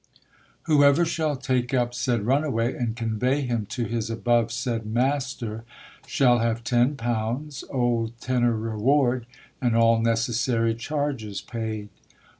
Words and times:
Whoever 0.63 1.05
shall 1.05 1.35
take 1.35 1.75
up 1.75 1.93
said 1.93 2.25
Runaway, 2.25 2.73
and 2.73 2.95
convey 2.95 3.41
him 3.41 3.67
to 3.67 3.83
his 3.85 4.09
above 4.09 4.51
said 4.51 4.83
Master, 4.83 5.63
shall 6.07 6.39
have 6.39 6.63
ten 6.63 6.95
pounds, 6.97 7.63
Old 7.69 8.19
Tenor 8.19 8.55
Reward, 8.55 9.27
and 9.61 9.75
all 9.75 10.01
necessary 10.01 10.73
charges 10.73 11.39
paid. 11.39 11.89